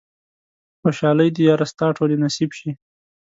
خوشحالۍ 0.81 1.29
دې 1.35 1.41
ياره 1.47 1.65
ستا 1.71 1.87
ټولې 1.97 2.15
نصيب 2.23 2.49
شي 2.59 2.71